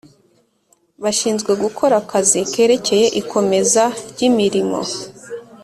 Bashinzwe 1.03 1.51
gukora 1.63 1.93
akazi 2.01 2.39
kerekeye 2.53 3.07
ikomeza 3.21 3.83
ry 4.09 4.19
imirimo 4.29 4.79